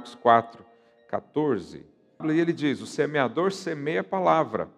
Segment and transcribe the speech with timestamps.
[0.00, 0.64] Marcos 4,
[1.08, 1.84] 14.
[2.24, 4.70] E ele diz: O semeador semeia a palavra.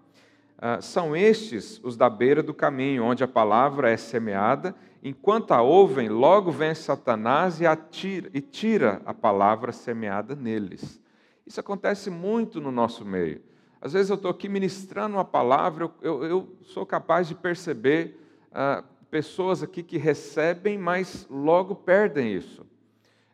[0.58, 4.74] Ah, são estes os da beira do caminho, onde a palavra é semeada.
[5.00, 11.00] Enquanto a ouvem, logo vem Satanás e, atira, e tira a palavra semeada neles.
[11.46, 13.42] Isso acontece muito no nosso meio.
[13.80, 18.82] Às vezes eu estou aqui ministrando uma palavra, eu, eu sou capaz de perceber ah,
[19.08, 22.71] pessoas aqui que recebem, mas logo perdem isso.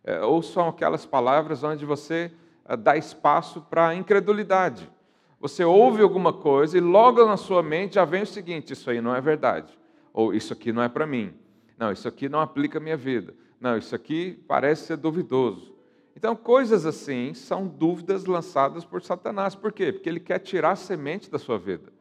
[0.09, 2.33] É, ou são aquelas palavras onde você
[2.65, 4.91] ah, dá espaço para incredulidade.
[5.39, 9.03] Você ouve alguma coisa e logo na sua mente já vem o seguinte: isso aí
[9.03, 9.79] não é verdade.
[10.15, 11.35] Ou isso aqui não é para mim.
[11.77, 13.35] Não, isso aqui não aplica a minha vida.
[13.61, 15.77] Não, isso aqui parece ser duvidoso.
[16.17, 19.55] Então, coisas assim são dúvidas lançadas por Satanás.
[19.55, 19.93] Por quê?
[19.93, 21.93] Porque ele quer tirar a semente da sua vida.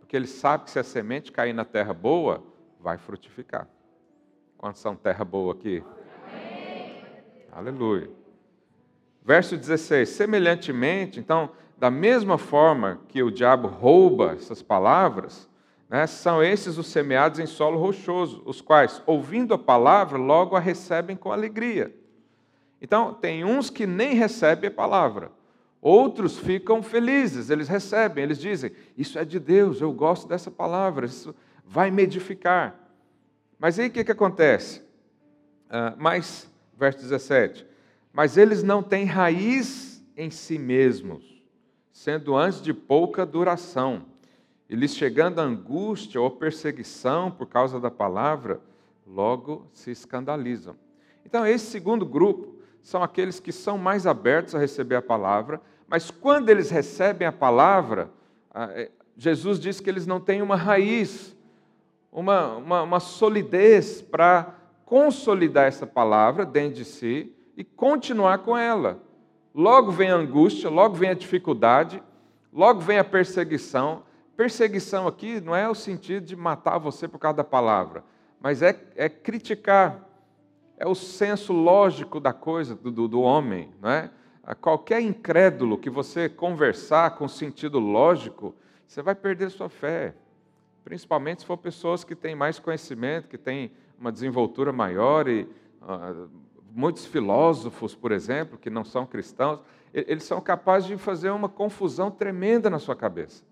[0.00, 2.42] Porque ele sabe que se a semente cair na terra boa,
[2.80, 3.68] vai frutificar.
[4.58, 5.84] Quantos são terra boa aqui?
[7.54, 8.10] Aleluia.
[9.24, 15.48] Verso 16: semelhantemente, então, da mesma forma que o diabo rouba essas palavras,
[15.88, 20.60] né, são esses os semeados em solo rochoso, os quais, ouvindo a palavra, logo a
[20.60, 21.94] recebem com alegria.
[22.82, 25.30] Então, tem uns que nem recebem a palavra,
[25.80, 31.06] outros ficam felizes, eles recebem, eles dizem: Isso é de Deus, eu gosto dessa palavra,
[31.06, 31.32] isso
[31.64, 32.74] vai me edificar.
[33.60, 34.82] Mas aí o que, que acontece?
[35.70, 37.66] Uh, mais, verso 17:
[38.12, 41.34] Mas eles não têm raiz em si mesmos
[41.94, 44.02] sendo antes de pouca duração.
[44.68, 48.60] E lhes chegando a angústia ou perseguição por causa da palavra,
[49.06, 50.76] logo se escandalizam.
[51.24, 56.10] Então, esse segundo grupo são aqueles que são mais abertos a receber a palavra, mas
[56.10, 58.10] quando eles recebem a palavra,
[58.52, 61.34] é, Jesus diz que eles não têm uma raiz,
[62.10, 64.52] uma, uma, uma solidez para
[64.94, 69.02] consolidar essa palavra dentro de si e continuar com ela
[69.52, 72.00] logo vem a angústia, logo vem a dificuldade,
[72.52, 74.04] logo vem a perseguição.
[74.36, 78.04] Perseguição aqui não é o sentido de matar você por causa da palavra,
[78.40, 79.98] mas é, é criticar,
[80.78, 83.74] é o senso lógico da coisa, do, do homem.
[83.82, 84.08] Não é?
[84.60, 88.54] Qualquer incrédulo que você conversar com sentido lógico,
[88.86, 90.14] você vai perder sua fé.
[90.84, 95.48] Principalmente se for pessoas que têm mais conhecimento, que têm uma desenvoltura maior e
[95.82, 96.28] uh,
[96.74, 99.60] muitos filósofos, por exemplo, que não são cristãos,
[99.92, 103.44] eles são capazes de fazer uma confusão tremenda na sua cabeça.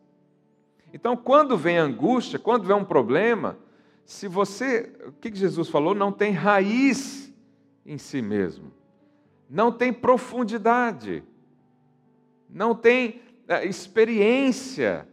[0.93, 3.57] Então, quando vem angústia, quando vem um problema,
[4.05, 7.33] se você, o que Jesus falou, não tem raiz
[7.87, 8.73] em si mesmo,
[9.49, 11.23] não tem profundidade,
[12.51, 15.09] não tem é, experiência,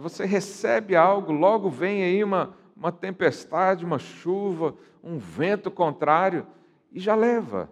[0.00, 6.46] você recebe algo, logo vem aí uma, uma tempestade, uma chuva, um vento contrário,
[6.90, 7.70] e já leva.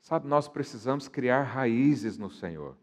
[0.00, 2.76] Sabe, nós precisamos criar raízes no Senhor.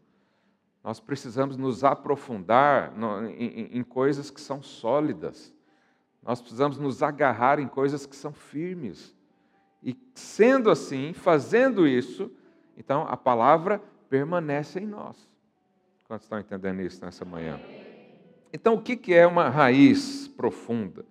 [0.82, 5.54] Nós precisamos nos aprofundar no, em, em coisas que são sólidas.
[6.22, 9.14] Nós precisamos nos agarrar em coisas que são firmes.
[9.82, 12.30] E sendo assim, fazendo isso,
[12.76, 15.16] então a palavra permanece em nós.
[16.06, 17.58] Quantos estão entendendo isso nessa manhã?
[18.54, 21.04] Então, o que é uma raiz profunda?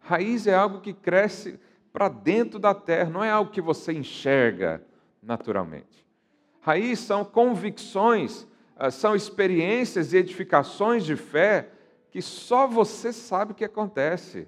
[0.00, 1.58] Raiz é algo que cresce
[1.90, 4.84] para dentro da terra, não é algo que você enxerga
[5.22, 6.04] naturalmente.
[6.60, 8.46] Raiz são convicções,
[8.76, 11.70] ah, são experiências e edificações de fé
[12.10, 14.46] que só você sabe o que acontece.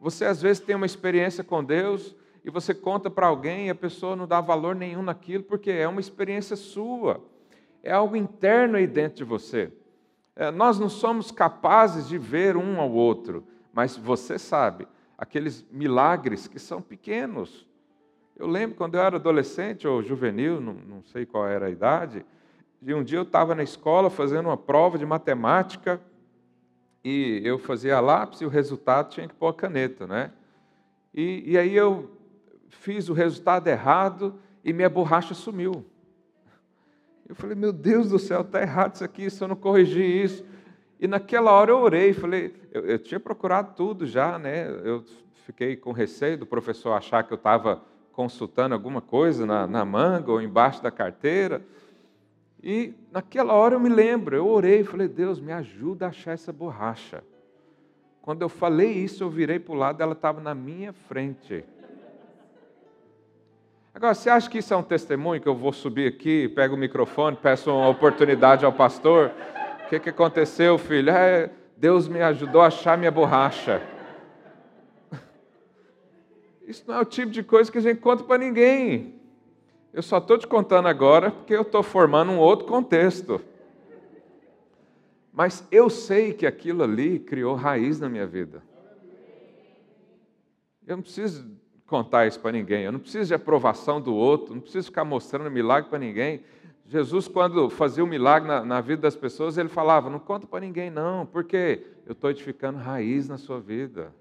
[0.00, 3.76] Você às vezes tem uma experiência com Deus e você conta para alguém e a
[3.76, 7.24] pessoa não dá valor nenhum naquilo porque é uma experiência sua,
[7.80, 9.70] é algo interno aí dentro de você.
[10.40, 13.44] É, nós não somos capazes de ver um ao outro,
[13.74, 14.88] mas você sabe
[15.18, 17.68] aqueles milagres que são pequenos.
[18.34, 22.24] Eu lembro quando eu era adolescente ou juvenil, não, não sei qual era a idade,
[22.80, 26.00] de um dia eu estava na escola fazendo uma prova de matemática
[27.04, 30.32] e eu fazia lápis e o resultado tinha que pôr a caneta, né?
[31.12, 32.16] E, e aí eu
[32.70, 35.84] fiz o resultado errado e minha borracha sumiu.
[37.30, 40.44] Eu falei, meu Deus do céu, está errado isso aqui, se eu não corrigir isso.
[40.98, 44.68] E naquela hora eu orei, falei, eu, eu tinha procurado tudo já, né?
[44.82, 45.04] Eu
[45.46, 50.32] fiquei com receio do professor achar que eu estava consultando alguma coisa na, na manga
[50.32, 51.64] ou embaixo da carteira.
[52.60, 56.52] E naquela hora eu me lembro, eu orei, falei, Deus, me ajuda a achar essa
[56.52, 57.22] borracha.
[58.20, 61.64] Quando eu falei isso, eu virei para o lado, ela estava na minha frente.
[63.94, 66.78] Agora, você acha que isso é um testemunho que eu vou subir aqui, pego o
[66.78, 69.32] microfone, peço uma oportunidade ao pastor?
[69.90, 71.10] que, que aconteceu, filho?
[71.10, 73.82] É, Deus me ajudou a achar minha borracha.
[76.62, 79.16] Isso não é o tipo de coisa que a gente conta para ninguém.
[79.92, 83.40] Eu só estou te contando agora porque eu estou formando um outro contexto.
[85.32, 88.62] Mas eu sei que aquilo ali criou raiz na minha vida.
[90.86, 91.50] Eu não preciso
[91.90, 95.50] contar isso para ninguém, eu não preciso de aprovação do outro, não preciso ficar mostrando
[95.50, 96.40] milagre para ninguém.
[96.86, 100.46] Jesus, quando fazia o um milagre na, na, vida das pessoas, ele falava: Não conta
[100.46, 104.14] para ninguém, não, porque eu estou edificando raiz na sua vida.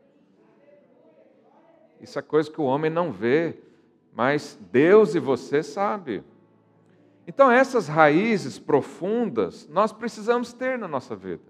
[2.02, 3.56] Isso é coisa que o homem não vê,
[4.14, 6.24] mas Deus e você sabe.
[7.28, 11.44] Então, essas raízes profundas nós precisamos ter na nossa vida.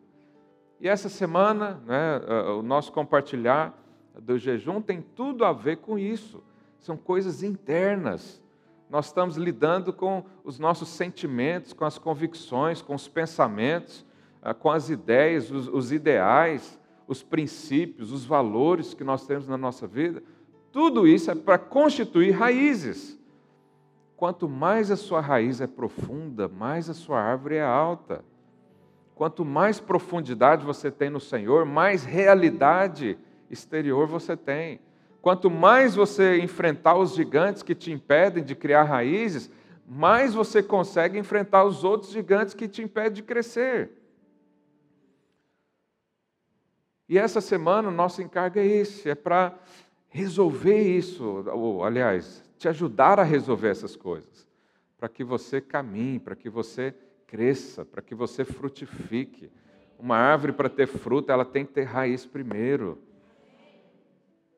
[0.81, 2.19] E essa semana, né,
[2.57, 3.78] o nosso compartilhar
[4.19, 6.44] do jejum tem tudo a ver com isso.
[6.80, 8.42] São coisas internas.
[8.89, 14.06] Nós estamos lidando com os nossos sentimentos, com as convicções, com os pensamentos,
[14.42, 19.57] ah, com as ideias, os, os ideais, os princípios, os valores que nós temos na
[19.57, 20.24] nossa vida.
[20.72, 23.19] Tudo isso é para constituir raízes.
[24.15, 28.24] Quanto mais a sua raiz é profunda, mais a sua árvore é alta.
[29.15, 33.18] Quanto mais profundidade você tem no Senhor, mais realidade
[33.50, 34.80] exterior você tem.
[35.22, 39.51] Quanto mais você enfrentar os gigantes que te impedem de criar raízes,
[39.86, 43.92] mais você consegue enfrentar os outros gigantes que te impedem de crescer.
[47.10, 49.57] E essa semana o nosso encargo é esse, é para
[50.10, 54.48] resolver isso, ou, aliás, te ajudar a resolver essas coisas,
[54.98, 56.94] para que você caminhe, para que você
[57.25, 59.51] cresça, para que você frutifique.
[59.98, 62.98] Uma árvore para ter fruta, ela tem que ter raiz primeiro.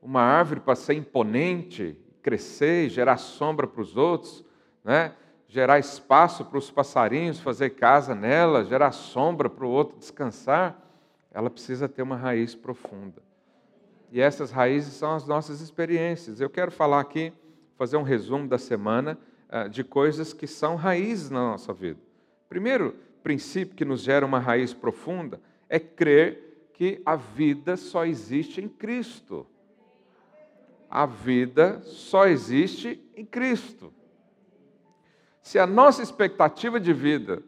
[0.01, 4.43] Uma árvore para ser imponente, crescer, gerar sombra para os outros,
[4.83, 5.13] né?
[5.47, 10.81] gerar espaço para os passarinhos fazer casa nela, gerar sombra para o outro descansar,
[11.29, 13.21] ela precisa ter uma raiz profunda.
[14.11, 16.39] E essas raízes são as nossas experiências.
[16.39, 17.33] Eu quero falar aqui
[17.77, 19.17] fazer um resumo da semana
[19.49, 21.99] uh, de coisas que são raízes na nossa vida.
[22.47, 28.61] Primeiro princípio que nos gera uma raiz profunda é crer que a vida só existe
[28.61, 29.45] em Cristo.
[30.91, 33.93] A vida só existe em Cristo.
[35.41, 37.41] Se a nossa expectativa de vida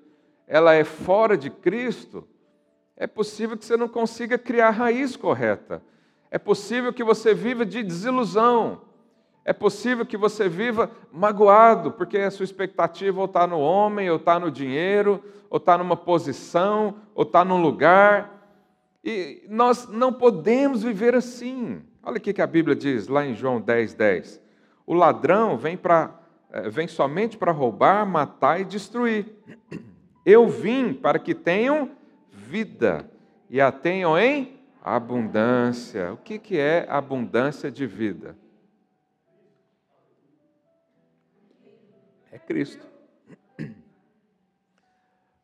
[0.48, 2.26] ela é fora de Cristo,
[2.96, 5.84] é possível que você não consiga criar a raiz correta.
[6.32, 8.82] É possível que você viva de desilusão.
[9.44, 14.16] É possível que você viva magoado, porque a sua expectativa ou está no homem, ou
[14.16, 18.48] está no dinheiro, ou está numa posição, ou está num lugar.
[19.04, 21.84] E nós não podemos viver assim.
[22.04, 24.42] Olha o que a Bíblia diz lá em João 10, 10.
[24.86, 26.20] O ladrão vem, pra,
[26.52, 29.34] eh, vem somente para roubar, matar e destruir.
[30.26, 31.92] Eu vim para que tenham
[32.30, 33.10] vida
[33.50, 36.14] e a tenham em abundância.
[36.14, 38.36] O que é abundância de vida?
[42.34, 42.86] é Cristo.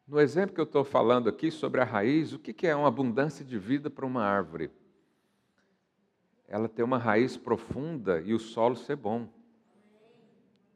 [0.07, 3.45] No exemplo que eu estou falando aqui sobre a raiz, o que é uma abundância
[3.45, 4.72] de vida para uma árvore?
[6.50, 9.29] Ela ter uma raiz profunda e o solo ser bom.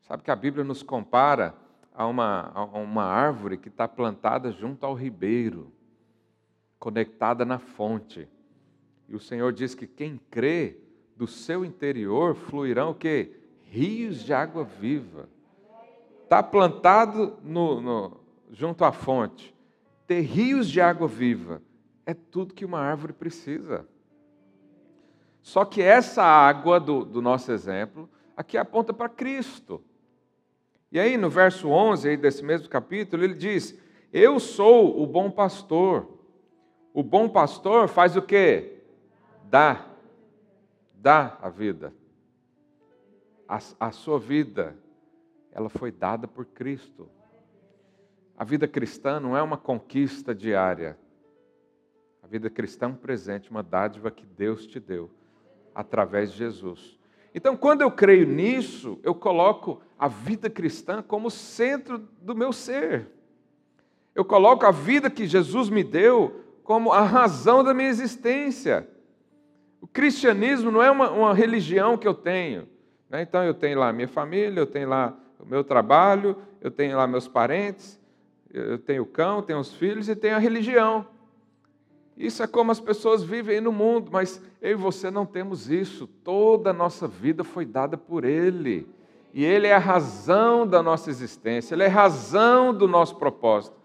[0.02, 1.56] Sabe que a Bíblia nos compara
[1.94, 5.74] a uma, a uma árvore que está plantada junto ao ribeiro,
[6.80, 8.30] conectada na fonte.
[9.10, 10.78] E o Senhor diz que quem crê,
[11.16, 13.38] do seu interior fluirão o quê?
[13.70, 15.30] Rios de água viva
[16.24, 18.20] está plantado no, no,
[18.52, 19.54] junto à fonte,
[20.08, 21.62] ter rios de água viva,
[22.06, 23.88] é tudo que uma árvore precisa.
[25.44, 29.84] Só que essa água do, do nosso exemplo, aqui aponta para Cristo.
[30.90, 33.78] E aí, no verso 11 aí desse mesmo capítulo, ele diz:
[34.12, 36.08] Eu sou o bom pastor.
[36.94, 38.84] O bom pastor faz o quê?
[39.44, 39.86] Dá.
[40.94, 41.94] Dá a vida.
[43.46, 44.78] A, a sua vida
[45.52, 47.10] ela foi dada por Cristo.
[48.38, 50.98] A vida cristã não é uma conquista diária.
[52.22, 55.12] A vida cristã é um presente, uma dádiva que Deus te deu
[55.74, 56.98] através de Jesus.
[57.36, 63.08] Então, quando eu creio nisso, eu coloco a vida cristã como centro do meu ser.
[64.14, 68.88] Eu coloco a vida que Jesus me deu como a razão da minha existência.
[69.82, 72.68] O cristianismo não é uma, uma religião que eu tenho.
[73.10, 73.24] Né?
[73.24, 77.08] Então, eu tenho lá minha família, eu tenho lá o meu trabalho, eu tenho lá
[77.08, 78.00] meus parentes,
[78.54, 81.08] eu tenho o cão, tenho os filhos e tenho a religião.
[82.18, 86.08] Isso é como as pessoas vivem no mundo, mas eu e você não temos isso.
[86.24, 88.88] Toda a nossa vida foi dada por Ele.
[89.34, 93.76] E Ele é a razão da nossa existência, Ele é a razão do nosso propósito,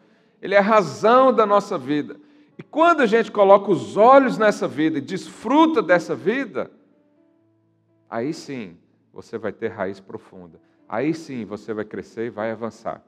[0.43, 2.21] Ele é a razão da nossa vida.
[2.59, 6.71] E quando a gente coloca os olhos nessa vida e desfruta dessa vida,
[8.11, 8.77] aí sim
[9.13, 13.05] você vai ter raiz profunda aí sim você vai crescer e vai avançar.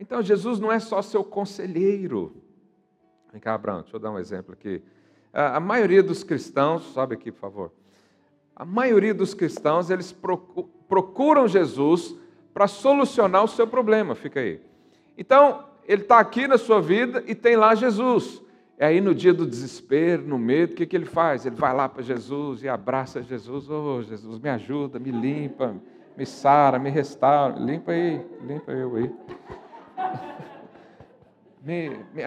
[0.00, 2.42] Então Jesus não é só seu conselheiro.
[3.32, 4.82] Vem cá, Abraão, deixa eu dar um exemplo aqui.
[5.32, 7.72] A maioria dos cristãos, sobe aqui, por favor.
[8.56, 10.16] A maioria dos cristãos, eles
[10.88, 12.16] procuram Jesus
[12.52, 14.14] para solucionar o seu problema.
[14.14, 14.60] Fica aí.
[15.16, 18.42] Então, ele está aqui na sua vida e tem lá Jesus.
[18.76, 21.44] É aí no dia do desespero, no medo, o que, que ele faz?
[21.44, 23.68] Ele vai lá para Jesus e abraça Jesus.
[23.68, 25.74] Oh, Jesus, me ajuda, me limpa,
[26.16, 27.58] me sara, me restaura.
[27.58, 29.12] Limpa aí, limpa eu aí.
[31.60, 32.22] Me, me,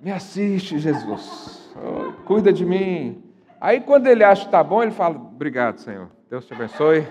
[0.00, 1.70] me assiste, Jesus.
[1.76, 3.22] Oh, cuida de mim.
[3.60, 6.08] Aí quando ele acha que está bom, ele fala, obrigado, Senhor.
[6.30, 7.06] Deus te abençoe.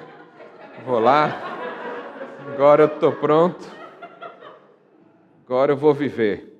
[0.86, 1.58] Vou lá.
[2.53, 3.65] Agora eu estou pronto.
[5.46, 6.58] Agora eu vou viver.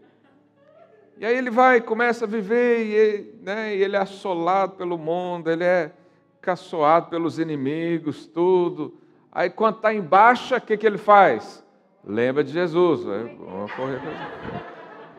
[1.17, 4.98] E aí ele vai, começa a viver, e ele, né, e ele é assolado pelo
[5.00, 5.91] mundo, ele é
[6.39, 9.00] caçoado pelos inimigos, tudo.
[9.31, 11.65] Aí quando está em baixa, o que, que ele faz?
[12.05, 13.03] Lembra de Jesus.
[13.03, 14.00] Vamos correr.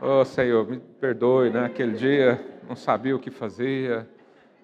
[0.00, 1.64] Oh Senhor, me perdoe, né?
[1.64, 4.08] Aquele dia não sabia o que fazia,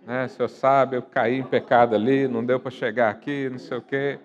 [0.07, 0.27] né?
[0.27, 3.77] O Senhor sabe, eu caí em pecado ali, não deu para chegar aqui, não sei
[3.79, 4.21] o quê.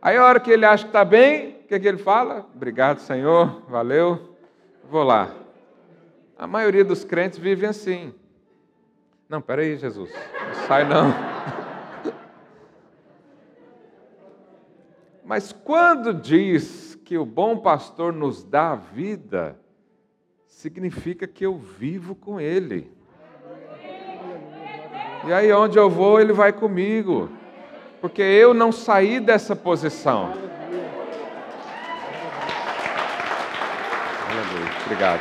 [0.00, 2.46] Aí a hora que ele acha que está bem, o que, que ele fala?
[2.54, 4.36] Obrigado, Senhor, valeu,
[4.88, 5.34] vou lá.
[6.38, 8.14] A maioria dos crentes vivem assim.
[9.28, 11.12] Não, peraí, Jesus, não sai não.
[15.24, 19.58] Mas quando diz que o bom pastor nos dá a vida,
[20.60, 22.92] significa que eu vivo com Ele.
[25.26, 27.30] E aí, onde eu vou, Ele vai comigo,
[27.98, 30.34] porque eu não saí dessa posição.
[34.84, 35.20] Obrigado.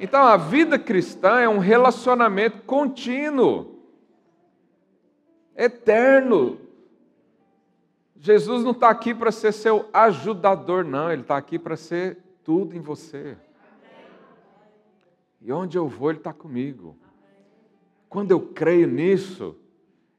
[0.00, 3.78] Então, a vida cristã é um relacionamento contínuo,
[5.56, 6.58] eterno.
[8.20, 12.76] Jesus não está aqui para ser seu ajudador, não, ele está aqui para ser tudo
[12.76, 13.36] em você.
[15.40, 16.96] E onde eu vou, ele está comigo.
[18.08, 19.56] Quando eu creio nisso,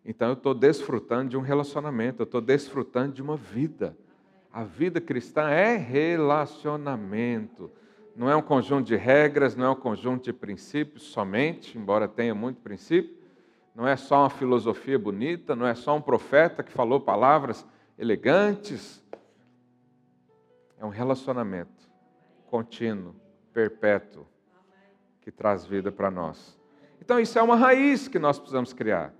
[0.06, 3.98] então eu estou desfrutando de um relacionamento, eu estou desfrutando de uma vida.
[4.52, 7.72] A vida cristã é relacionamento
[8.20, 12.36] não é um conjunto de regras, não é um conjunto de princípios somente, embora tenha
[12.36, 13.16] muito princípio,
[13.74, 17.66] não é só uma filosofia bonita, não é só um profeta que falou palavras
[18.00, 19.04] elegantes.
[20.80, 21.90] É um relacionamento
[22.48, 23.14] contínuo,
[23.54, 24.26] perpétuo,
[25.22, 26.58] que traz vida para nós.
[27.02, 29.14] Então, isso é uma raiz que nós precisamos criar.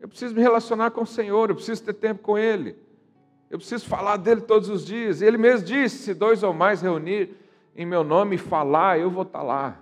[0.00, 2.76] Eu preciso me relacionar com o Senhor, eu preciso ter tempo com Ele,
[3.50, 5.20] eu preciso falar dele todos os dias.
[5.20, 7.36] Ele mesmo disse: se dois ou mais reunir
[7.76, 9.78] em meu nome falar, eu vou estar lá.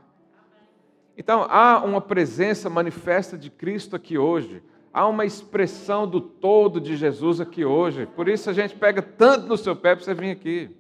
[1.17, 4.63] Então, há uma presença manifesta de Cristo aqui hoje.
[4.93, 8.07] Há uma expressão do todo de Jesus aqui hoje.
[8.07, 10.71] Por isso a gente pega tanto no seu pé para você vir aqui.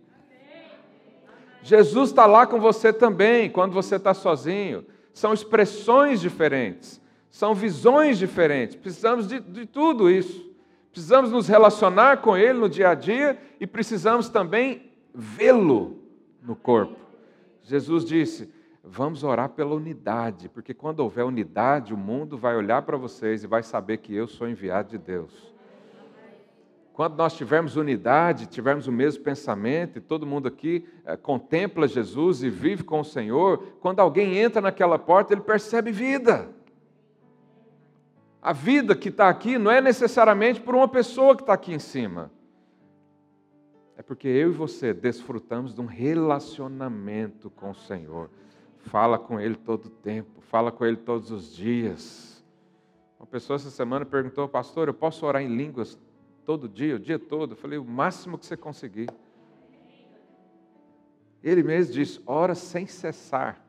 [1.62, 4.84] Jesus está lá com você também, quando você está sozinho.
[5.12, 7.00] São expressões diferentes,
[7.30, 8.76] são visões diferentes.
[8.76, 10.48] Precisamos de, de tudo isso.
[10.90, 15.98] Precisamos nos relacionar com Ele no dia a dia e precisamos também vê-lo
[16.42, 16.96] no corpo.
[17.62, 18.52] Jesus disse:
[18.82, 23.46] vamos orar pela unidade, porque quando houver unidade, o mundo vai olhar para vocês e
[23.46, 25.54] vai saber que eu sou enviado de Deus.
[26.92, 32.42] Quando nós tivermos unidade, tivermos o mesmo pensamento, e todo mundo aqui é, contempla Jesus
[32.42, 36.50] e vive com o Senhor, quando alguém entra naquela porta, ele percebe vida.
[38.42, 41.78] A vida que está aqui não é necessariamente por uma pessoa que está aqui em
[41.78, 42.30] cima.
[43.96, 48.30] É porque eu e você desfrutamos de um relacionamento com o Senhor.
[48.82, 52.44] Fala com Ele todo o tempo, fala com Ele todos os dias.
[53.18, 55.99] Uma pessoa essa semana perguntou, pastor, eu posso orar em línguas
[56.44, 57.52] todo dia, o dia todo?
[57.52, 59.08] Eu falei, o máximo que você conseguir.
[61.42, 63.64] Ele mesmo disse, ora sem cessar.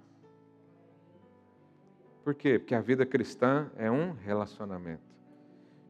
[2.24, 2.60] Por quê?
[2.60, 5.02] Porque a vida cristã é um relacionamento.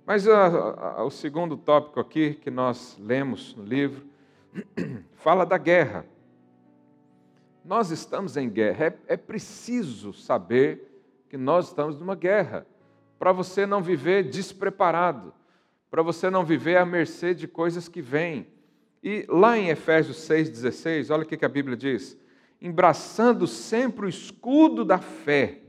[0.05, 4.05] Mas a, a, o segundo tópico aqui que nós lemos no livro
[5.15, 6.05] fala da guerra.
[7.63, 8.85] Nós estamos em guerra.
[8.85, 12.65] É, é preciso saber que nós estamos numa guerra,
[13.17, 15.33] para você não viver despreparado,
[15.89, 18.47] para você não viver à mercê de coisas que vêm.
[19.03, 22.17] E lá em Efésios 6,16, olha o que a Bíblia diz:
[22.61, 25.59] embraçando sempre o escudo da fé,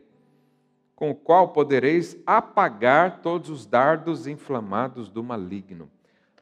[0.96, 5.90] com o qual podereis apagar todos os dardos inflamados do maligno.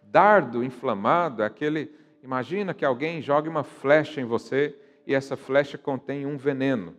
[0.02, 1.90] Dardo inflamado é aquele
[2.23, 4.76] Imagina que alguém jogue uma flecha em você
[5.11, 6.95] e essa flecha contém um veneno.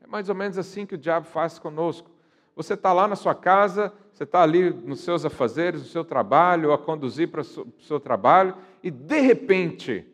[0.00, 2.10] É mais ou menos assim que o diabo faz conosco.
[2.56, 6.72] Você está lá na sua casa, você está ali nos seus afazeres, no seu trabalho,
[6.72, 10.04] a conduzir para o seu trabalho, e de repente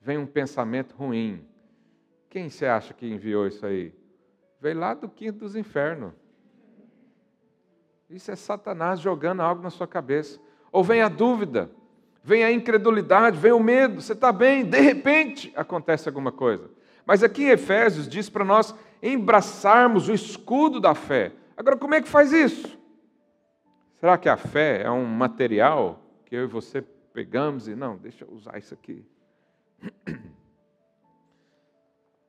[0.00, 1.44] vem um pensamento ruim.
[2.28, 3.92] Quem você acha que enviou isso aí?
[4.60, 6.12] Veio lá do quinto dos infernos.
[8.08, 10.38] Isso é Satanás jogando algo na sua cabeça.
[10.70, 11.68] Ou vem a dúvida,
[12.22, 16.70] vem a incredulidade, vem o medo, você está bem, de repente acontece alguma coisa.
[17.06, 21.32] Mas aqui em Efésios diz para nós embraçarmos o escudo da fé.
[21.56, 22.78] Agora, como é que faz isso?
[23.98, 28.24] Será que a fé é um material que eu e você pegamos e não, deixa
[28.24, 29.04] eu usar isso aqui?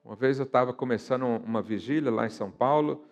[0.04, 3.06] Uma vez eu estava começando uma vigília lá em São Paulo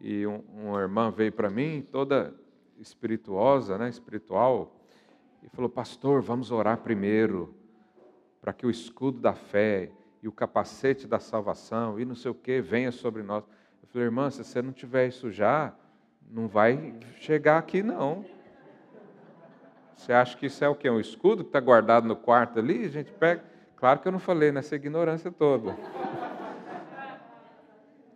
[0.00, 2.34] e um, uma irmã veio para mim, toda
[2.78, 4.75] espirituosa, né, espiritual,
[5.46, 7.54] e falou: Pastor, vamos orar primeiro,
[8.40, 9.90] para que o escudo da fé
[10.22, 13.44] e o capacete da salvação e não sei o que venha sobre nós.
[13.82, 15.72] Eu falei: Irmã, se você não tiver isso já,
[16.30, 18.24] não vai chegar aqui não.
[19.96, 20.90] Você acha que isso é o quê?
[20.90, 22.84] Um escudo que está guardado no quarto ali?
[22.84, 23.42] A gente pega.
[23.76, 25.76] Claro que eu não falei nessa ignorância toda.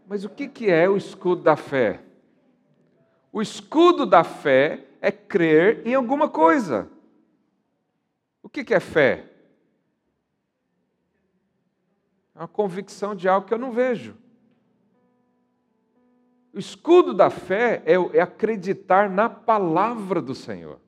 [0.06, 2.00] Mas o que é o escudo da fé?
[3.32, 6.88] O escudo da fé é crer em alguma coisa.
[8.50, 9.26] O que é fé?
[12.35, 14.16] É uma convicção de algo que eu não vejo.
[16.52, 20.80] O escudo da fé é, é acreditar na palavra do Senhor.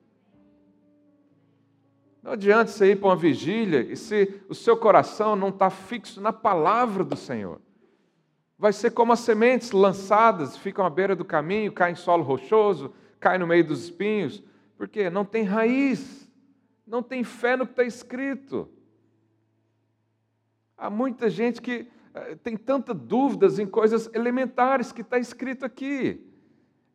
[2.21, 6.19] Não adianta você ir para uma vigília e se o seu coração não está fixo
[6.19, 7.61] na palavra do Senhor.
[8.59, 12.93] Vai ser como as sementes lançadas, ficam à beira do caminho, caem em solo rochoso,
[13.21, 14.43] caem no meio dos espinhos,
[14.77, 16.22] porque não tem raiz,
[16.85, 18.69] não tem fé no que está escrito.
[20.77, 26.25] Há muita gente que eh, tem tantas dúvidas em coisas elementares que está escrito aqui.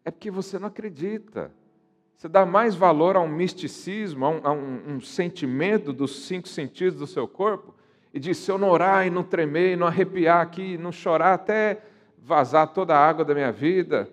[0.04, 1.52] É porque você não acredita.
[2.16, 6.48] Você dá mais valor a um misticismo, a um, a um, um sentimento dos cinco
[6.48, 7.74] sentidos do seu corpo,
[8.12, 11.34] e diz: se eu não orar e não tremer, e não arrepiar aqui, não chorar
[11.34, 11.82] até
[12.18, 14.10] vazar toda a água da minha vida,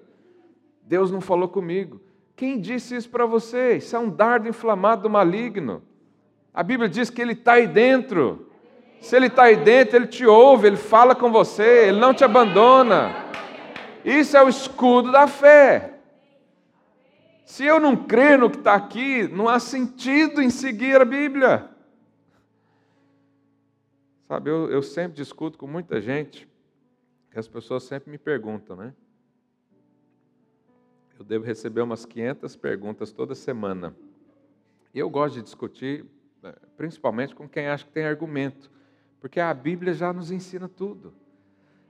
[0.84, 2.00] Deus não falou comigo.
[2.36, 3.78] Quem disse isso para você?
[3.78, 5.82] Isso é um dardo inflamado do maligno.
[6.54, 8.50] A Bíblia diz que ele está aí dentro.
[9.00, 12.24] Se ele está aí dentro, ele te ouve, ele fala com você, ele não te
[12.24, 13.14] abandona.
[14.04, 16.00] Isso é o escudo da fé.
[17.46, 21.70] Se eu não crer no que está aqui, não há sentido em seguir a Bíblia.
[24.28, 26.50] Sabe, eu, eu sempre discuto com muita gente,
[27.30, 28.94] que as pessoas sempre me perguntam, né?
[31.18, 33.96] Eu devo receber umas 500 perguntas toda semana.
[34.94, 36.06] E eu gosto de discutir,
[36.44, 38.70] eh, principalmente com quem acha que tem argumento,
[39.22, 41.14] porque a Bíblia já nos ensina tudo.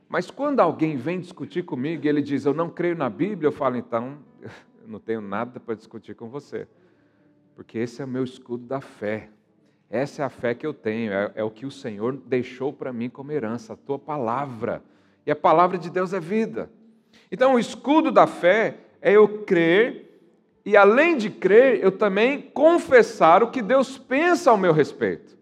[0.07, 3.51] Mas quando alguém vem discutir comigo e ele diz, eu não creio na Bíblia, eu
[3.51, 4.19] falo, então,
[4.79, 6.67] eu não tenho nada para discutir com você,
[7.55, 9.29] porque esse é o meu escudo da fé.
[9.89, 12.93] Essa é a fé que eu tenho, é, é o que o Senhor deixou para
[12.93, 14.83] mim como herança, a tua palavra.
[15.25, 16.69] E a palavra de Deus é vida.
[17.31, 20.19] Então, o escudo da fé é eu crer,
[20.65, 25.37] e além de crer, eu também confessar o que Deus pensa ao meu respeito.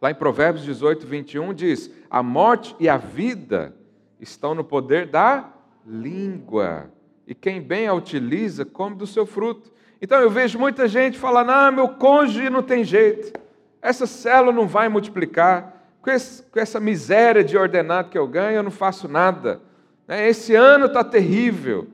[0.00, 3.76] Lá em Provérbios 18, 21 diz: A morte e a vida
[4.18, 5.52] estão no poder da
[5.86, 6.90] língua,
[7.26, 9.70] e quem bem a utiliza come do seu fruto.
[10.00, 13.38] Então eu vejo muita gente falando: ah, meu cônjuge não tem jeito,
[13.82, 16.10] essa célula não vai multiplicar, com,
[16.58, 19.60] essa miséria de ordenado que eu ganho, eu não faço nada.
[20.06, 21.86] Né, esse ano está terrível,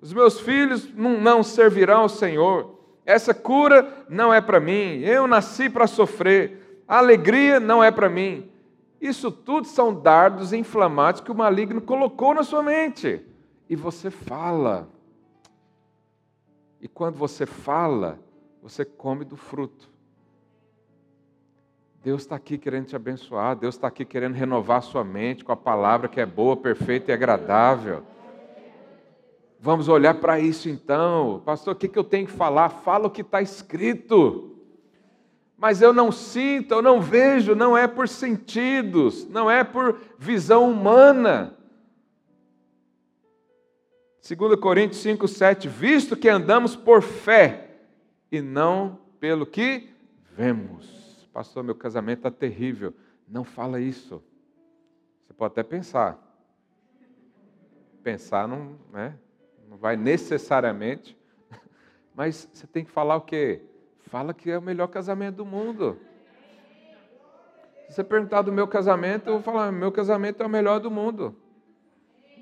[0.00, 5.68] os meus filhos não, servirão ao Senhor, essa cura não é para mim, eu nasci
[5.68, 8.50] para sofrer, a alegria não é para mim.
[9.00, 13.24] Isso tudo são dardos inflamados que o maligno colocou na sua mente.
[13.68, 14.88] E você fala.
[16.80, 18.18] E quando você fala,
[18.62, 19.88] você come do fruto.
[22.02, 25.56] Deus está aqui querendo te abençoar, Deus está aqui querendo renovar sua mente com a
[25.56, 28.02] palavra que é boa, perfeita e agradável.
[29.62, 31.42] Vamos olhar para isso então.
[31.44, 32.70] Pastor, o que, que eu tenho que falar?
[32.70, 34.56] Fala o que está escrito.
[35.54, 40.70] Mas eu não sinto, eu não vejo, não é por sentidos, não é por visão
[40.70, 41.54] humana.
[44.26, 47.80] 2 Coríntios 5, 7, visto que andamos por fé
[48.32, 49.90] e não pelo que
[50.34, 51.28] vemos.
[51.34, 52.94] Pastor, meu casamento está terrível.
[53.28, 54.22] Não fala isso.
[55.26, 56.18] Você pode até pensar.
[58.02, 59.14] Pensar não, né,
[59.70, 61.16] não vai necessariamente,
[62.12, 63.62] mas você tem que falar o quê?
[64.00, 65.96] Fala que é o melhor casamento do mundo.
[67.86, 70.90] Se você perguntar do meu casamento, eu vou falar: meu casamento é o melhor do
[70.90, 71.36] mundo.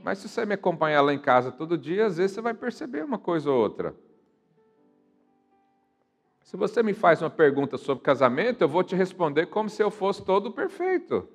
[0.02, 3.04] Mas se você me acompanhar lá em casa todo dia, às vezes você vai perceber
[3.04, 3.94] uma coisa ou outra.
[6.40, 9.90] Se você me faz uma pergunta sobre casamento, eu vou te responder como se eu
[9.90, 11.28] fosse todo perfeito.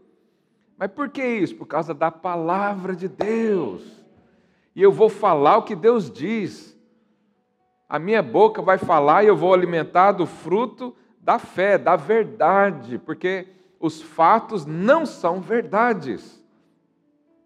[0.76, 1.56] Mas por que isso?
[1.56, 4.03] Por causa da palavra de Deus.
[4.76, 6.78] E eu vou falar o que Deus diz.
[7.88, 12.98] A minha boca vai falar e eu vou alimentar do fruto da fé, da verdade,
[12.98, 13.48] porque
[13.80, 16.44] os fatos não são verdades.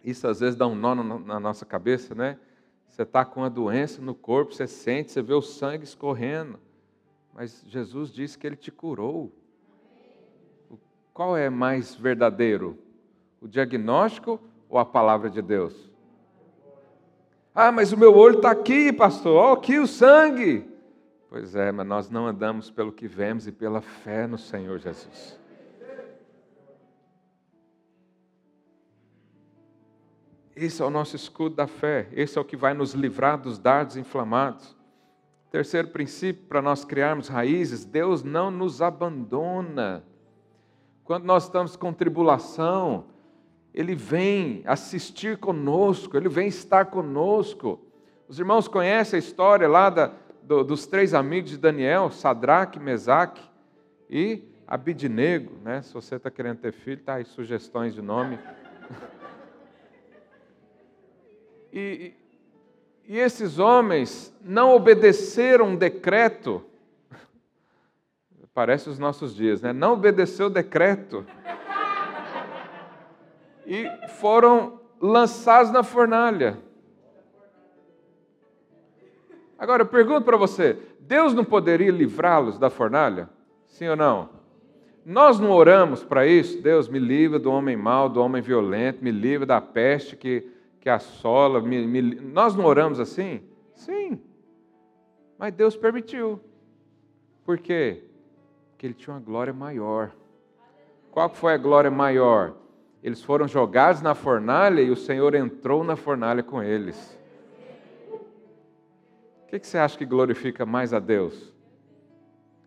[0.03, 2.39] Isso às vezes dá um nó na nossa cabeça, né?
[2.87, 6.59] Você está com uma doença no corpo, você sente, você vê o sangue escorrendo.
[7.33, 9.31] Mas Jesus disse que ele te curou.
[11.13, 12.77] Qual é mais verdadeiro?
[13.39, 15.91] O diagnóstico ou a palavra de Deus?
[17.59, 19.35] Ah, mas o meu olho está aqui, pastor.
[19.35, 20.63] Olha aqui o sangue.
[21.27, 25.39] Pois é, mas nós não andamos pelo que vemos e pela fé no Senhor Jesus.
[30.55, 33.57] Esse é o nosso escudo da fé, esse é o que vai nos livrar dos
[33.57, 34.77] dardos inflamados.
[35.49, 40.03] Terceiro princípio, para nós criarmos raízes, Deus não nos abandona.
[41.03, 43.05] Quando nós estamos com tribulação,
[43.77, 47.79] Ele vem assistir conosco, Ele vem estar conosco.
[48.27, 50.11] Os irmãos conhecem a história lá da,
[50.41, 53.39] do, dos três amigos de Daniel, Sadraque, Mesaque
[54.09, 55.59] e Abidnego.
[55.63, 55.83] Né?
[55.83, 58.39] Se você está querendo ter filho, tá aí sugestões de nome.
[61.79, 62.13] E,
[63.05, 66.65] e esses homens não obedeceram um decreto,
[68.51, 69.73] parece os nossos dias, né?
[69.73, 71.23] Não obedeceu o decreto.
[73.67, 76.58] E foram lançados na fornalha.
[79.60, 83.30] Agora eu pergunto para você: Deus não poderia livrá-los da fornalha?
[83.67, 84.30] Sim ou não?
[85.06, 86.62] Nós não oramos para isso?
[86.62, 90.89] Deus me livra do homem mau, do homem violento, me livra da peste que que
[90.89, 91.60] assola.
[91.60, 92.01] Me, me...
[92.15, 93.41] Nós não oramos assim?
[93.73, 94.21] Sim.
[95.38, 96.39] Mas Deus permitiu.
[97.43, 98.06] Por quê?
[98.69, 100.13] Porque ele tinha uma glória maior.
[101.12, 102.56] Qual foi a glória maior?
[103.07, 107.17] Eles foram jogados na fornalha e o Senhor entrou na fornalha com eles.
[108.11, 111.53] O que, você acha que glorifica mais a Deus?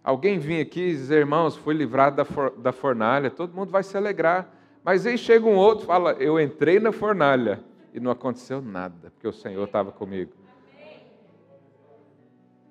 [0.03, 3.94] Alguém vir aqui e dizer, irmãos, fui livrado da, da fornalha, todo mundo vai se
[3.98, 4.50] alegrar.
[4.83, 9.11] Mas aí chega um outro e fala, eu entrei na fornalha e não aconteceu nada,
[9.11, 10.33] porque o Senhor estava comigo.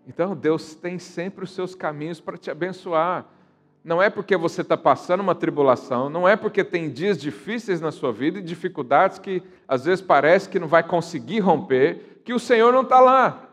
[0.08, 3.27] Então Deus tem sempre os seus caminhos para te abençoar.
[3.84, 7.92] Não é porque você está passando uma tribulação, não é porque tem dias difíceis na
[7.92, 12.39] sua vida e dificuldades que às vezes parece que não vai conseguir romper, que o
[12.39, 13.50] Senhor não está lá.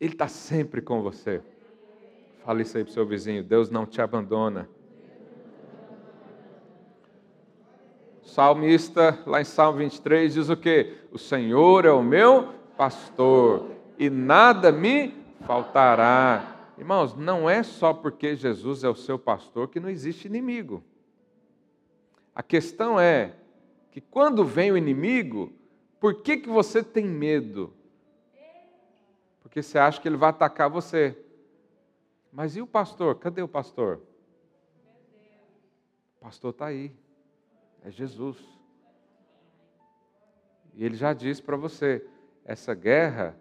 [0.00, 1.42] Ele está sempre com você.
[2.44, 4.68] Fale isso aí para o seu vizinho: Deus não te abandona.
[8.32, 10.94] salmista, lá em Salmo 23, diz o quê?
[11.12, 13.66] O Senhor é o meu pastor
[13.98, 15.14] e nada me
[15.46, 16.51] faltará.
[16.78, 20.82] Irmãos, não é só porque Jesus é o seu pastor que não existe inimigo.
[22.34, 23.36] A questão é
[23.90, 25.52] que quando vem o inimigo,
[26.00, 27.72] por que, que você tem medo?
[29.42, 31.16] Porque você acha que ele vai atacar você.
[32.32, 33.16] Mas e o pastor?
[33.16, 34.00] Cadê o pastor?
[36.16, 36.96] O pastor está aí.
[37.84, 38.38] É Jesus.
[40.74, 42.06] E ele já disse para você:
[42.46, 43.36] essa guerra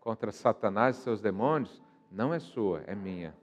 [0.00, 3.34] contra Satanás e seus demônios não é sua, é minha.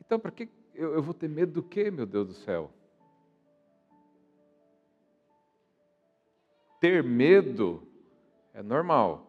[0.00, 2.70] Então, para que eu, eu vou ter medo do quê, meu Deus do céu?
[6.80, 7.82] Ter medo
[8.54, 9.26] é normal.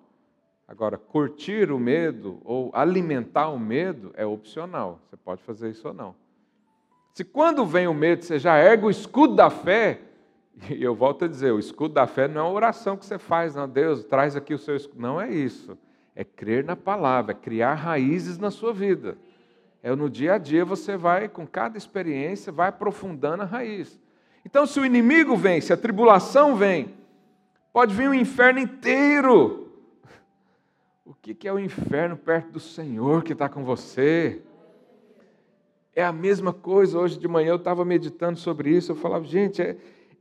[0.67, 4.99] Agora, curtir o medo ou alimentar o medo é opcional.
[5.09, 6.15] Você pode fazer isso ou não.
[7.13, 9.99] Se quando vem o medo você já ergue o escudo da fé,
[10.69, 13.17] e eu volto a dizer, o escudo da fé não é uma oração que você
[13.17, 15.01] faz, não, Deus, traz aqui o seu escudo.
[15.01, 15.77] Não é isso.
[16.15, 19.17] É crer na palavra, é criar raízes na sua vida.
[19.81, 23.99] É no dia a dia você vai, com cada experiência, vai aprofundando a raiz.
[24.45, 26.93] Então, se o inimigo vem, se a tribulação vem,
[27.71, 29.71] pode vir o inferno inteiro
[31.05, 34.41] o que é o inferno perto do Senhor que está com você?
[35.95, 36.99] É a mesma coisa.
[36.99, 38.91] Hoje de manhã eu estava meditando sobre isso.
[38.91, 39.77] Eu falava, gente, é,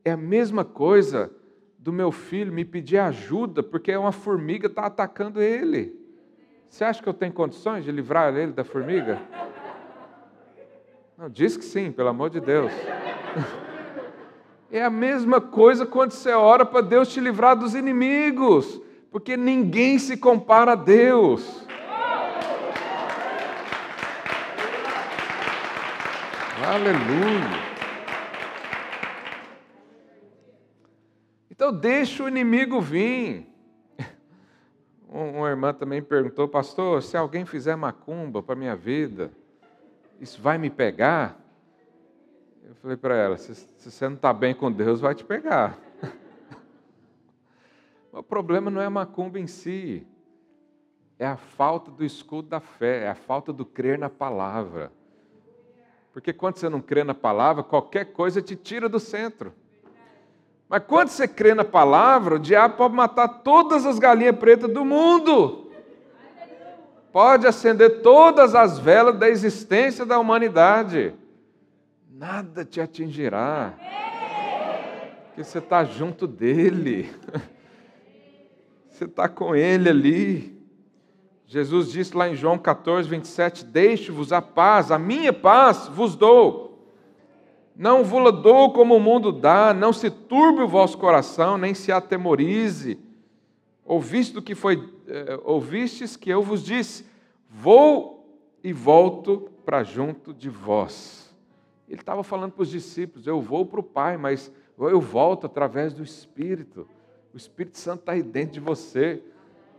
[0.08, 1.30] é a mesma coisa
[1.78, 5.96] do meu filho me pedir ajuda porque uma formiga está atacando ele.
[6.68, 9.20] Você acha que eu tenho condições de livrar ele da formiga?
[11.16, 12.72] Não, diz que sim, pelo amor de Deus.
[14.70, 19.98] É a mesma coisa quando você ora para Deus te livrar dos inimigos porque ninguém
[19.98, 21.66] se compara a Deus.
[26.66, 27.67] Aleluia.
[31.58, 33.46] Eu deixo o inimigo vir.
[35.08, 39.30] Uma irmã também perguntou, pastor, se alguém fizer macumba para minha vida,
[40.20, 41.40] isso vai me pegar?
[42.62, 45.78] Eu falei para ela, se, se você não está bem com Deus, vai te pegar.
[48.12, 50.06] o problema não é a macumba em si,
[51.18, 54.92] é a falta do escudo da fé, é a falta do crer na palavra.
[56.12, 59.54] Porque quando você não crê na palavra, qualquer coisa te tira do centro.
[60.68, 64.84] Mas quando você crê na palavra, o diabo pode matar todas as galinhas pretas do
[64.84, 65.70] mundo.
[67.10, 71.14] Pode acender todas as velas da existência da humanidade.
[72.10, 73.74] Nada te atingirá.
[75.28, 77.10] Porque você está junto dele.
[78.90, 80.60] Você está com ele ali.
[81.46, 86.67] Jesus disse lá em João 14, 27: Deixe-vos a paz, a minha paz vos dou.
[87.78, 91.92] Não vos dou como o mundo dá, não se turbe o vosso coração, nem se
[91.92, 92.98] atemorize.
[93.84, 97.06] Ouviste do que foi, eh, ouvistes que eu vos disse:
[97.48, 101.32] Vou e volto para junto de vós.
[101.88, 105.94] Ele estava falando para os discípulos: Eu vou para o Pai, mas eu volto através
[105.94, 106.84] do Espírito.
[107.32, 109.22] O Espírito Santo está aí dentro de você.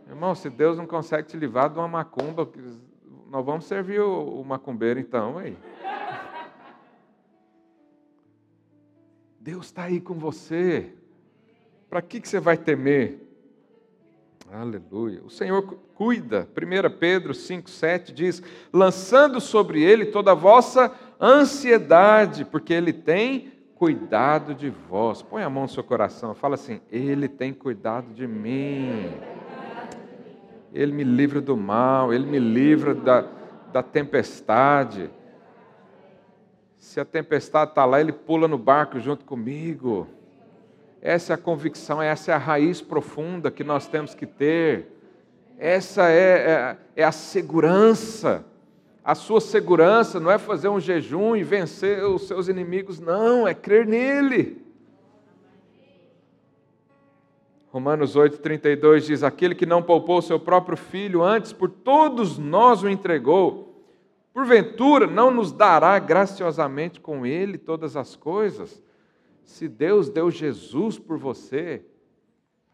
[0.08, 2.48] Irmão, se Deus não consegue te livrar de uma macumba,
[3.30, 5.54] nós vamos servir o, o macumbeiro então, aí.
[9.40, 10.92] Deus está aí com você.
[11.88, 13.26] Para que, que você vai temer?
[14.52, 15.22] Aleluia.
[15.24, 15.62] O Senhor
[15.94, 16.46] cuida.
[16.54, 24.54] 1 Pedro 5,7 diz: lançando sobre ele toda a vossa ansiedade, porque ele tem cuidado
[24.54, 25.22] de vós.
[25.22, 29.10] Põe a mão no seu coração, fala assim: Ele tem cuidado de mim.
[30.70, 33.22] Ele me livra do mal, ele me livra da,
[33.72, 35.10] da tempestade.
[36.80, 40.08] Se a tempestade está lá, ele pula no barco junto comigo.
[41.02, 44.86] Essa é a convicção, essa é a raiz profunda que nós temos que ter.
[45.58, 48.46] Essa é, é, é a segurança.
[49.04, 53.52] A sua segurança não é fazer um jejum e vencer os seus inimigos, não, é
[53.52, 54.64] crer nele.
[57.70, 62.88] Romanos 8,32 diz: Aquele que não poupou seu próprio filho, antes por todos nós o
[62.88, 63.69] entregou
[64.32, 68.82] Porventura, não nos dará graciosamente com Ele todas as coisas?
[69.44, 71.84] Se Deus deu Jesus por você,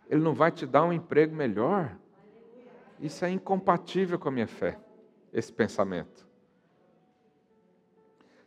[0.09, 1.97] Ele não vai te dar um emprego melhor?
[3.01, 4.79] Isso é incompatível com a minha fé,
[5.33, 6.27] esse pensamento.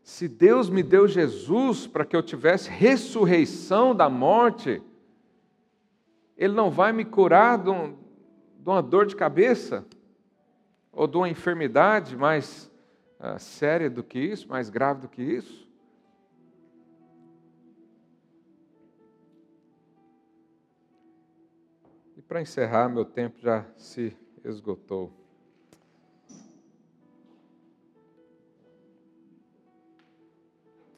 [0.04, 4.82] Se Deus me deu Jesus para que eu tivesse ressurreição da morte,
[6.38, 7.96] Ele não vai me curar de, um,
[8.66, 9.86] uma dor de cabeça
[10.92, 12.69] ou de uma enfermidade, mas
[13.20, 15.68] uh, séria do que isso, mais grave do que isso?
[22.18, 25.14] E para encerrar, meu tempo já se esgotou.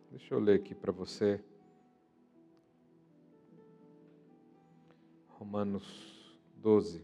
[0.10, 1.44] Deixa eu ler aqui para você.
[5.30, 7.04] Romanos 12.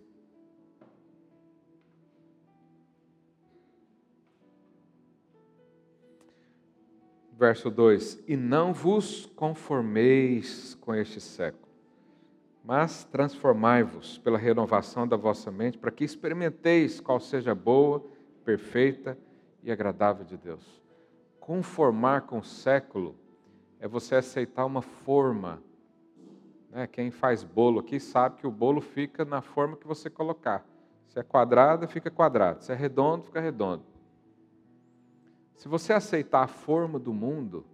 [7.37, 11.67] Verso 2: E não vos conformeis com este século,
[12.63, 18.03] mas transformai-vos pela renovação da vossa mente, para que experimenteis qual seja boa,
[18.43, 19.17] perfeita
[19.63, 20.81] e agradável de Deus.
[21.39, 23.15] Conformar com o século
[23.79, 25.61] é você aceitar uma forma.
[26.71, 26.87] Né?
[26.87, 30.65] Quem faz bolo aqui sabe que o bolo fica na forma que você colocar.
[31.07, 32.63] Se é quadrado, fica quadrado.
[32.63, 33.83] Se é redondo, fica redondo.
[35.57, 37.65] Se você aceitar a forma do mundo,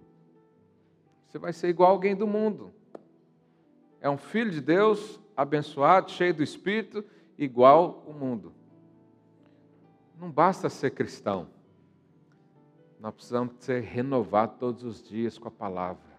[1.28, 2.74] você vai ser igual alguém do mundo.
[4.00, 7.04] É um filho de Deus, abençoado, cheio do Espírito,
[7.38, 8.54] igual o mundo.
[10.18, 11.50] Não basta ser cristão.
[13.00, 16.14] Nós precisamos ser renovados todos os dias com a palavra.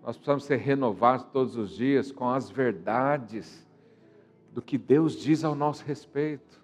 [0.00, 3.66] Nós precisamos ser renovados todos os dias com as verdades
[4.52, 6.62] do que Deus diz ao nosso respeito.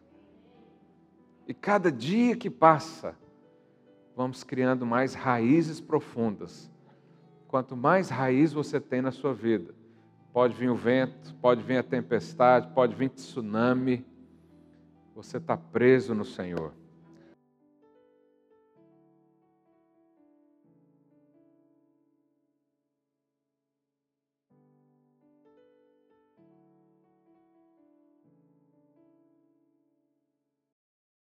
[1.49, 3.17] E cada dia que passa,
[4.19, 6.69] vamos criando mais raízes profundas.
[7.47, 9.73] Quanto mais raiz você tem na sua vida,
[10.33, 14.05] pode vir o vento, pode vir a tempestade, pode vir tsunami,
[15.15, 16.73] você está preso no Senhor.